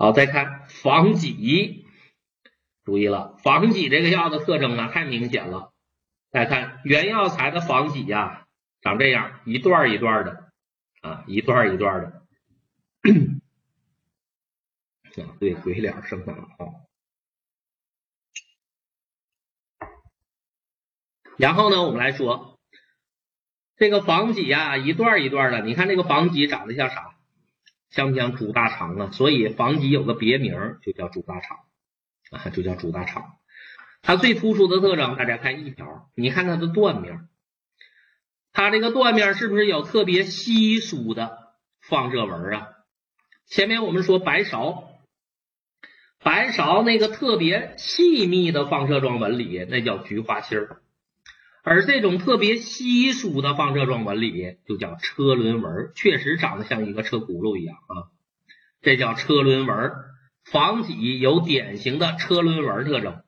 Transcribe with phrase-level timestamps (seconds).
[0.00, 1.84] 好，再看防己，
[2.84, 5.74] 注意了，防己这个药的特征呢，太明显了。
[6.30, 8.46] 再看原药材的防己呀，
[8.80, 10.50] 长这样，一段一段的
[11.02, 12.22] 啊，一段一段的。
[15.22, 16.48] 啊，对，鬼脸生长啊。
[21.36, 22.58] 然后呢，我们来说
[23.76, 27.09] 这个防己呀，一段一段的，你看这个防己长得像啥？
[27.90, 29.10] 像不像猪大肠啊？
[29.12, 31.58] 所以房脊有个别名，就叫猪大肠
[32.30, 33.24] 啊，就叫猪大肠。
[34.02, 37.28] 它最突出的特征，大家看一条，你看它的断面，
[38.52, 41.36] 它这个断面是不是有特别稀疏的
[41.80, 42.68] 放射纹啊？
[43.46, 44.84] 前面我们说白芍，
[46.22, 50.80] 白芍那个特别细密的放射状纹理，那叫菊花心儿。
[51.62, 58.08] 而这种特别稀疏的放射状纹理就叫车轮纹，确实长得像一个车轱辘一样啊，
[58.80, 59.92] 这叫车轮纹。
[60.42, 63.22] 房脊有典型的车轮纹特征，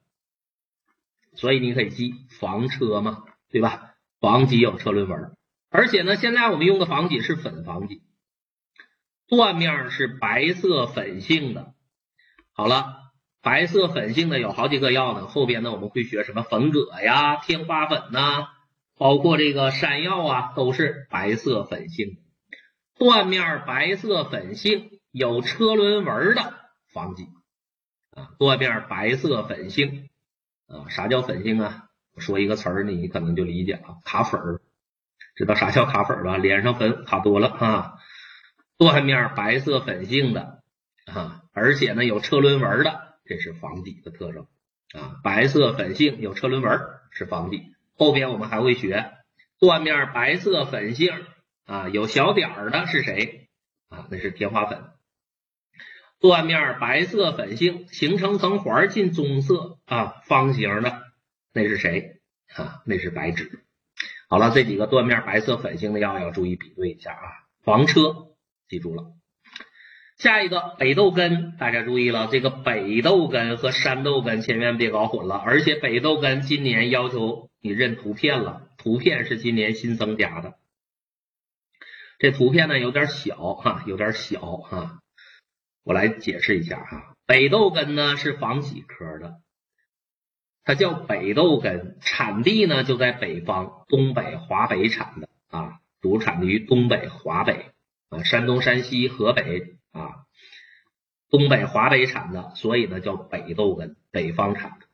[1.35, 3.95] 所以你可以记房车嘛，对吧？
[4.19, 5.37] 房脊有车轮纹，
[5.69, 8.03] 而且呢，现在我们用的房脊是粉房脊，
[9.29, 11.75] 断面是白色粉性的。
[12.53, 13.03] 好了。
[13.43, 18.47] 白色粉性的有好几个药呢，后边呢我们会学什么粉葛呀、天花粉呐，
[18.97, 22.19] 包括这个山药啊，都是白色粉性。
[22.97, 26.55] 断面白色粉性有车轮纹的
[26.93, 27.27] 方剂
[28.15, 30.09] 啊，断面白色粉性
[30.69, 31.89] 啊，啥叫粉性啊？
[32.19, 34.61] 说一个词儿，你可能就理解了，卡粉儿，
[35.35, 36.37] 知道啥叫卡粉儿吧？
[36.37, 37.95] 脸上粉卡多了啊。
[38.79, 40.63] 断面白色粉性的
[41.07, 43.12] 啊，而且呢有车轮纹的。
[43.25, 44.47] 这是房底的特征
[44.95, 47.75] 啊，白色粉性有车轮纹是房底。
[47.95, 49.13] 后边我们还会学
[49.59, 51.13] 断面白色粉性
[51.65, 53.49] 啊，有小点儿的是谁
[53.89, 54.09] 啊？
[54.11, 54.85] 那是天花粉。
[56.19, 61.03] 断面白色粉性形成层环近棕色啊，方形的
[61.53, 62.21] 那是谁
[62.55, 62.83] 啊？
[62.87, 63.65] 那是白芷。
[64.29, 67.27] 好了，这几个断面白色粉性的药要注意比对一下啊。
[67.63, 68.35] 房车
[68.69, 69.15] 记住了。
[70.23, 75.35] 下一个北豆根，大家注意了，这个北豆根和山豆根千万别搞混了。
[75.35, 80.55] 而且北豆根今年要求你认图片了，图片是今年新增加的。
[82.21, 85.01] 这图片呢有点小哈，有点小哈。
[85.83, 89.41] 我来解释一下哈，北豆根呢是防己科的，
[90.63, 97.73] 它叫北豆根，产地呢就在北方，东北、华北产的啊，主产于东北、华北
[98.09, 99.79] 啊，山东、山西、河北。
[99.93, 100.27] 啊，
[101.31, 104.87] 东北、华北产的，所以呢叫北豆根，北方产的。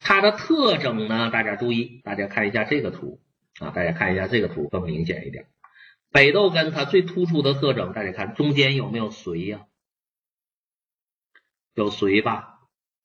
[0.00, 3.20] 它的特征呢，大家注意，大家看一下这个图
[3.60, 5.46] 啊，大家看一下这个图更明显一点。
[6.10, 9.66] 北豆根它最突出的特征，大家看中间有没有髓呀？
[11.74, 12.60] 有髓吧？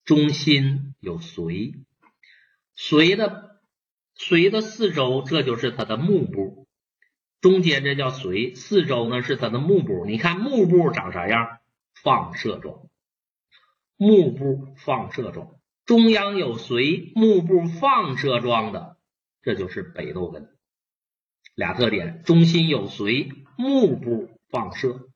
[0.05, 1.75] 中心有髓，
[2.77, 3.61] 髓的
[4.17, 6.62] 髓的四周，这就是它的幕部。
[7.43, 10.05] 中间这叫髓，四周呢是它的幕部。
[10.05, 11.59] 你看幕部长啥样？
[12.01, 12.87] 放射状。
[13.97, 15.55] 幕部放射状，
[15.85, 18.95] 中央有髓，幕部放射状的，
[19.41, 20.55] 这就是北豆根。
[21.53, 25.09] 俩特点：中心有髓，幕部放射。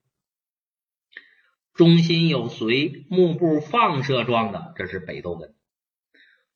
[1.72, 5.54] 中心有髓，幕部放射状的，这是北豆根。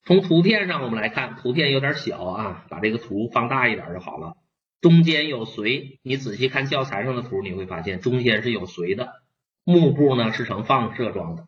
[0.05, 4.37] 从图片上我们来看，图片有点小啊，把这个图放大一点就好了。
[4.83, 9.23] 中间有髓，你仔细看教材上的图，你会发现中间是有髓的，
[9.65, 11.47] 幕布呢是呈放射状的。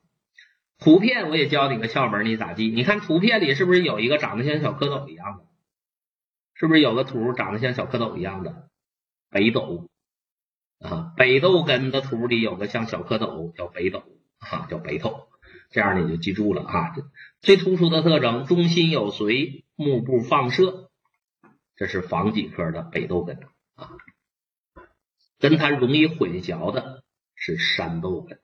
[0.78, 2.68] 图片我也教你个窍门，你咋记？
[2.68, 5.44] 你看图片里是不是有一个长得像小蝌蚪一样的？
[6.54, 8.68] 是不是有个图长得像小蝌蚪一样的？
[9.30, 9.88] 北斗
[10.78, 14.04] 啊，北斗根的图里有个像小蝌蚪，叫北斗
[14.38, 15.26] 啊，叫北斗。
[15.70, 16.94] 这样你就记住了啊。
[17.40, 20.83] 最突出的特征，中心有髓，幕布放射。
[21.76, 23.38] 这是防己科的北豆根
[23.74, 23.90] 啊，
[25.38, 27.02] 跟它容易混淆的
[27.34, 28.40] 是山豆根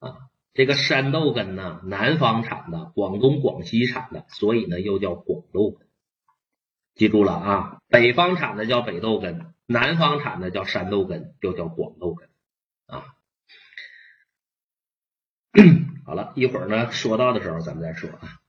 [0.00, 0.18] 啊。
[0.52, 5.88] 这个山豆根呢，南方产的，广东、广西产的，所以呢又叫广豆根。
[6.94, 12.28] 记住了啊，北方产的叫北豆根，南方产的叫山豆根，又叫广豆根
[12.86, 13.16] 啊。
[16.06, 18.40] 好了一会儿呢，说到的时候咱们再说啊。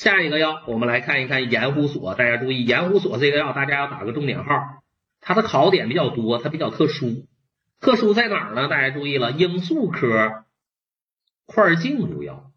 [0.00, 2.14] 下一个药，我们来看一看盐胡索。
[2.14, 4.82] 大家注意，盐胡索这个药，大家要打个重点号。
[5.20, 7.26] 它的考点比较多，它比较特殊。
[7.80, 8.66] 特殊在哪儿呢？
[8.66, 10.46] 大家注意了，罂粟科
[11.44, 12.50] 块茎入药。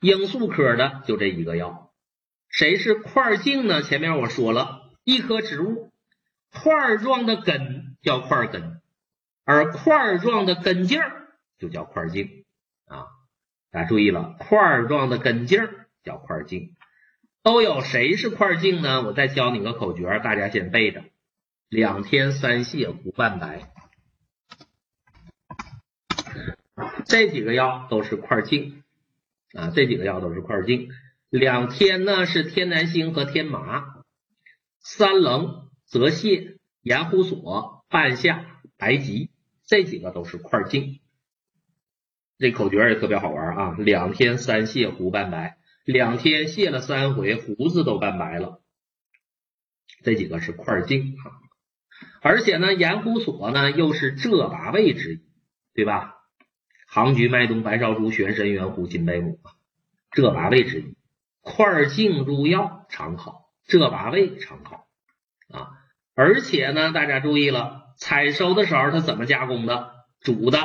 [0.00, 1.92] 罂粟科的就这一个药。
[2.48, 3.82] 谁是块茎呢？
[3.82, 5.92] 前面我说了，一棵植物
[6.50, 8.80] 块状的根叫块根，
[9.44, 10.98] 而块状的根茎
[11.58, 12.46] 就叫块茎
[12.86, 13.04] 啊。
[13.74, 15.58] 大家注意了，块状的根茎
[16.04, 16.76] 叫块茎。
[17.42, 19.02] 都有谁是块茎呢？
[19.02, 21.02] 我再教你个口诀，大家先背着：
[21.68, 23.72] 两天三泻胡半白。
[27.04, 28.84] 这几个药都是块茎
[29.54, 30.90] 啊，这几个药都是块茎。
[31.28, 34.04] 两天呢是天南星和天麻，
[34.78, 38.46] 三棱、泽泻、盐胡索、半夏、
[38.78, 39.30] 白及，
[39.66, 41.00] 这几个都是块茎。
[42.38, 43.76] 这口诀也特别好玩啊！
[43.78, 45.58] 两天三泻胡半白。
[45.84, 48.62] 两天泻了三回，胡子都半白了。
[50.02, 51.24] 这几个是块茎啊，
[52.22, 55.20] 而且呢，盐胡索呢又是浙八味之一，
[55.74, 56.14] 对吧？
[56.86, 59.40] 杭菊、麦冬、白芍、竹、玄参、圆胡、金贝母，
[60.10, 60.96] 浙八味之一。
[61.40, 64.86] 块茎入药常好，浙八味常好
[65.48, 65.70] 啊。
[66.14, 69.92] 而且呢，大家注意了，采收的时候它怎么加工的？
[70.20, 70.58] 煮的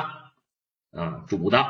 [0.92, 1.64] 啊，煮的。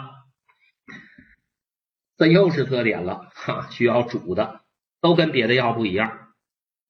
[2.16, 4.60] 这又是特点了哈，需要煮的，
[5.00, 6.34] 都跟别的药不一样。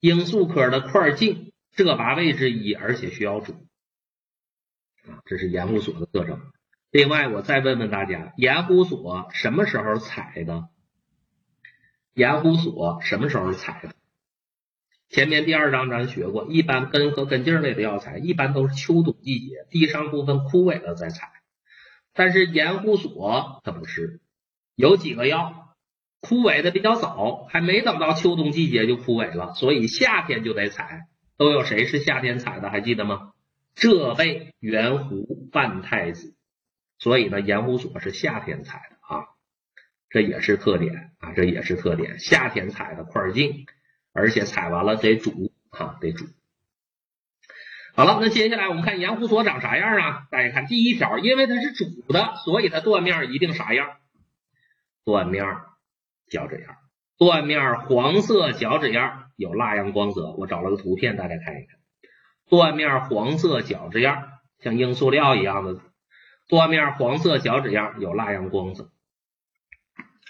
[0.00, 3.53] 罂粟科的块茎，这八味之一，而且需要煮
[5.09, 6.41] 啊，这是盐胡索的特征。
[6.91, 10.69] 另外，我再问问大家，盐胡索什么时候采的？
[12.15, 13.94] 盐胡索什么时候采的？
[15.09, 21.40] 前面第二章咱学过，一般根和根茎类的药材，一般都是秋冬季节，地上部分枯萎了再采。
[22.20, 24.20] 但是盐胡索它不是。
[24.75, 25.75] 有几个药
[26.20, 31.06] 枯萎的比较早，还没等到秋冬季节就枯萎了，所以夏天就得采。
[31.38, 32.69] 都有谁是夏天采的？
[32.69, 33.32] 还记得吗？
[33.75, 36.34] 浙贝、圆胡、半太子。
[36.99, 39.25] 所以呢，盐胡索是夏天采的啊，
[40.11, 42.19] 这也是特点啊，这也是特点。
[42.19, 43.64] 夏天采的块茎，
[44.12, 46.26] 而且采完了得煮啊，得煮。
[47.95, 50.27] 好了，那接下来我们看盐胡索长啥样啊？
[50.31, 53.89] 大家看第一条，因为它是煮的，所以它断面一定啥样？
[55.05, 55.45] 断面
[56.31, 56.77] 角质样，
[57.19, 60.33] 断面黄色角质样，有蜡样光泽。
[60.39, 61.79] 我找了个图片，大家看一看。
[62.49, 64.29] 断面黄色角质样，
[64.61, 65.81] 像硬塑料一样的
[66.49, 68.91] 断面黄色角质样，有蜡样光泽。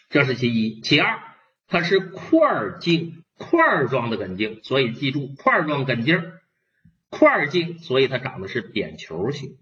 [0.09, 1.19] 这是其一，其二，
[1.69, 6.21] 它是块茎，块状的根茎，所以记住块状根茎，
[7.11, 9.59] 块茎，所以它长的是扁球形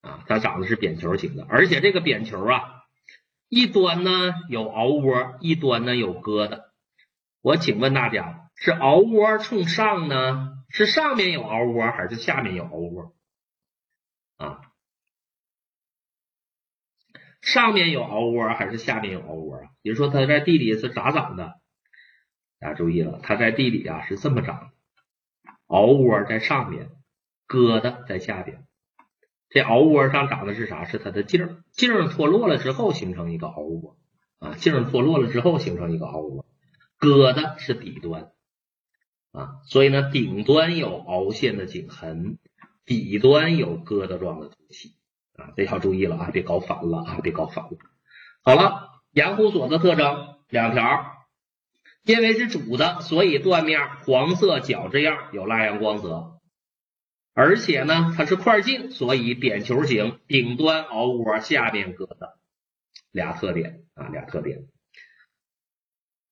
[0.00, 2.72] 啊，它长的是扁球形的，而且这个扁球啊。
[3.48, 6.64] 一端呢有凹窝，一端呢有疙瘩。
[7.42, 13.14] 我请问大家，是凹窝冲上呢，是上面有凹窝，还是下面有凹窝？
[14.36, 14.62] 啊，
[17.40, 19.70] 上面有凹窝，还是下面有凹窝啊？
[19.82, 21.60] 比如说它在地里是咋长的？
[22.58, 24.72] 大家注意了，它在地里啊是这么长，
[25.68, 26.90] 凹窝在上面，
[27.48, 28.64] 疙瘩在下边。
[29.48, 30.84] 这凹窝上长的是啥？
[30.84, 33.96] 是它的茎儿，茎儿脱落了之后形成一个凹窝
[34.38, 36.44] 啊，茎儿脱落了之后形成一个凹窝。
[36.98, 38.32] 疙瘩是底端
[39.32, 42.38] 啊，所以呢，顶端有凹陷的颈痕，
[42.84, 44.94] 底端有疙瘩状的凸起
[45.36, 47.78] 啊，这要注意了啊，别搞反了啊，别搞反了。
[48.42, 51.15] 好了，盐胡索的特征两条，
[52.06, 56.40] 因为是煮的，所以断面黄色角质样，有蜡样光泽。
[57.34, 62.34] 而且呢，它是块茎，所以扁球形，顶端凹窝，下面疙瘩，
[63.10, 64.68] 俩特点啊，俩特点。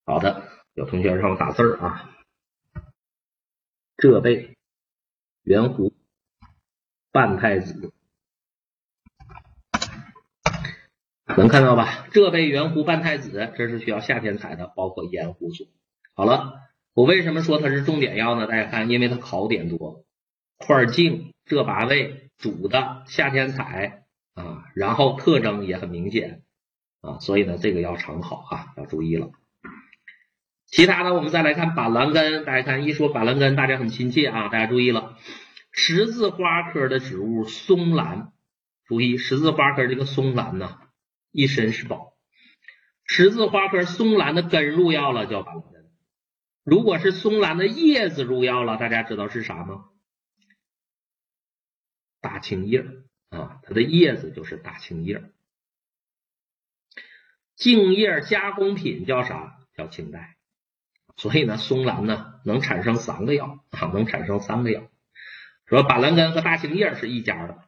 [0.07, 2.11] 好的，有同学让我打字啊。
[3.97, 4.57] 浙贝、
[5.43, 5.93] 圆弧、
[7.11, 7.93] 半太子，
[11.37, 12.07] 能看到吧？
[12.13, 15.67] 浙贝、圆弧、半太子，这是需要夏天采的，包括盐胡索。
[16.15, 16.55] 好了，
[16.93, 18.47] 我为什么说它是重点药呢？
[18.47, 20.05] 大家看，因为它考点多。
[20.59, 24.05] 块茎这八味煮的夏天采
[24.35, 26.43] 啊，然后特征也很明显
[27.01, 29.31] 啊，所以呢这个要常考啊，要注意了。
[30.67, 35.17] 其他的我们再来看板蓝根，大家看一说板蓝根，大家很亲切啊，大家注意了，
[35.73, 38.33] 十字花科的植物松兰，
[38.87, 40.79] 注意十字花科这个松兰呢
[41.35, 42.17] 一身是宝，
[43.05, 45.91] 十字花科松兰的根入药了叫板蓝根，
[46.63, 49.87] 如果是松兰的叶子入药了，大家知道是啥吗？
[52.21, 52.87] 大青叶
[53.31, 55.25] 啊，它的叶子就是大青叶。
[57.57, 59.59] 茎叶加工品叫啥？
[59.77, 60.37] 叫青黛。
[61.17, 64.89] 所以呢，松兰呢能产生三个药啊，能产生三个药。
[65.67, 67.64] 说板蓝根和大青叶是一家的。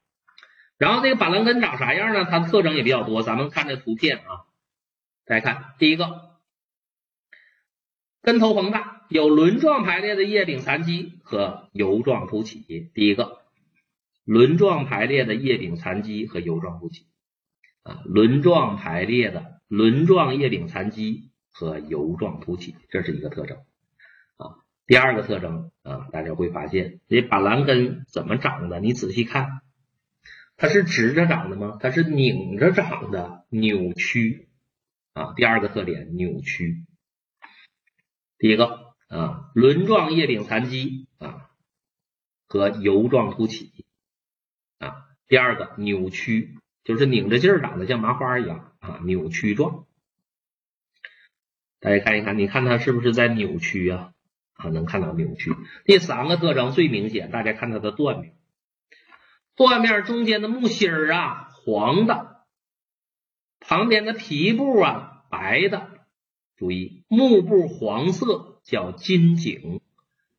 [0.79, 2.25] 然后这个板蓝根长啥样呢？
[2.25, 3.23] 它特征也比较多。
[3.23, 4.47] 咱们看这图片啊，
[5.25, 6.39] 大家看，第一个
[8.23, 12.91] 根头膨大，有轮状排列的叶柄残基和油状凸起。
[12.95, 13.43] 第一个。
[14.25, 17.07] 轮状排列的叶柄残基和油状凸起。
[17.85, 23.59] 啊，轮状排列的轮状叶柄残基和油状突起，这是一个特征
[24.37, 24.59] 啊。
[24.89, 28.81] 第二个特征啊，大家会发现这板蓝根怎么长的？
[28.81, 29.61] 你仔细看，
[30.57, 31.79] 它是直着长的吗？
[31.81, 34.49] 它是拧着长的，扭曲
[35.13, 35.33] 啊。
[35.35, 36.85] 第二个特点，扭曲。
[38.39, 41.51] 第一个啊，轮状叶柄残基啊
[42.47, 43.85] 和油状突起
[44.79, 45.07] 啊。
[45.29, 46.59] 第二个扭曲。
[46.85, 49.87] 就是拧着劲儿长得像麻花一样啊，扭曲状。
[51.81, 54.13] 大家看一看，你看它是不是在扭曲啊？
[54.53, 55.51] 啊，能看到扭曲。
[55.85, 58.36] 第三个特征最明显，大家看它的断面，
[59.57, 62.43] 断面中间的木芯儿啊黄的，
[63.59, 65.89] 旁边的皮部啊白的。
[66.57, 69.81] 注意，木部黄色叫金井，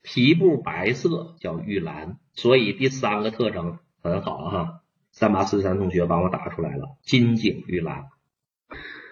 [0.01, 2.17] 皮部白色叫玉兰。
[2.33, 4.81] 所以第三个特征很好哈。
[5.11, 8.05] 三八四三同学帮我打出来了，金井玉兰。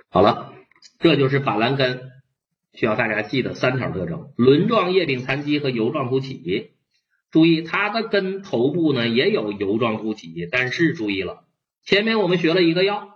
[0.09, 0.53] 好了，
[0.99, 2.11] 这就是板蓝根
[2.73, 6.74] 需要大家记的三条特征：轮状叶柄残基和油状突起。
[7.35, 11.43] 注意，它的根头部呢也有油状突起，但是注意了，
[11.83, 13.09] 前面我们学了一个药，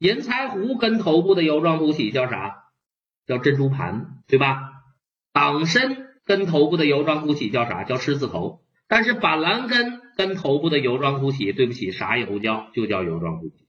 [0.00, 2.64] 银柴胡根头部的油状突起叫啥？
[3.28, 4.58] 叫珍珠盘，对吧？
[5.32, 7.84] 党参根头部的油状突起叫啥？
[7.84, 8.62] 叫狮子头。
[8.88, 10.02] 但是板蓝根。
[10.16, 13.66] 根头部的油状突起，对不起，啥也不叫，就叫油状突起。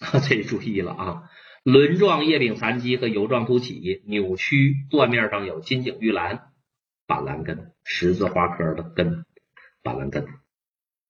[0.28, 1.22] 这注意了啊！
[1.64, 6.49] 轮状叶柄残基和油状突起，扭曲，断面上有金井玉兰，
[7.10, 9.26] 板蓝根，十字花科的根，
[9.82, 10.28] 板蓝根。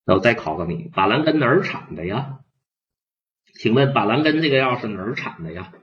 [0.07, 2.40] 那我再考考你，板蓝根哪儿产的呀？
[3.52, 5.75] 请问板蓝根这个药是哪儿产的呀？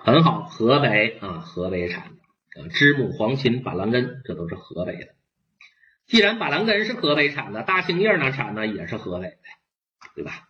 [0.00, 2.68] 很好，河北啊，河北产的。
[2.70, 5.14] 知母、黄芩、板蓝根，这都是河北的。
[6.06, 9.36] 既然板蓝根是河北产的，大青叶呢产的也是河北的，
[10.14, 10.48] 对吧？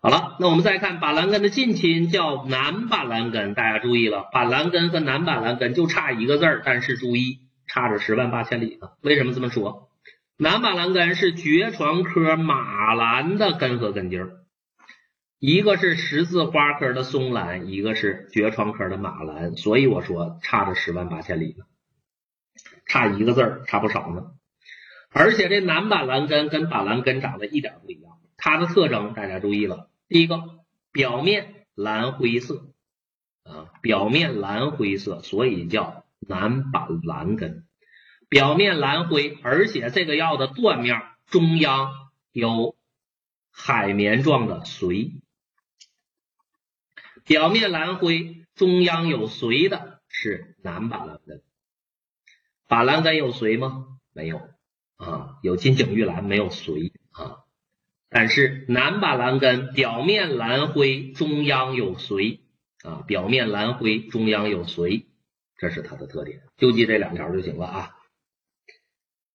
[0.00, 8.90] 好了，那我们再看板蓝根的近亲叫南板蓝根，大家注意了，板蓝根和南板蓝根就差一个字儿，但是注意差着十万八千里呢。
[9.02, 9.90] 为什么这么说？
[10.38, 14.24] 南板蓝根是爵床科马兰的根和根茎。
[15.40, 21.64] 一个是十字花科的松兰，一个是爵床科的马兰，所以我说差着十万八千里呢，
[22.86, 24.26] 差一个字儿，差不少呢。
[25.12, 28.07] 而且这南板蓝根跟板蓝根长得一点不一样，
[28.40, 30.60] 它的特征大家注意了，第一个
[30.92, 32.72] 表面蓝灰色
[33.42, 37.66] 啊，表面蓝灰色，所以叫南板蓝根，
[38.28, 41.90] 表面蓝灰，而且这个药的断面中央
[42.30, 42.76] 有
[43.50, 45.20] 海绵状的髓。
[47.24, 51.42] 表面蓝灰，中央有髓的是南板蓝根。
[52.68, 53.98] 板蓝根有髓吗？
[54.12, 54.48] 没有
[54.96, 57.44] 啊，有金井玉兰，没有髓啊。
[58.10, 62.38] 但是南板蓝根表面蓝灰，中央有髓
[62.82, 65.04] 啊，表面蓝灰，中央有髓，
[65.58, 66.40] 这是它的特点。
[66.56, 67.97] 就记这两条就行了啊。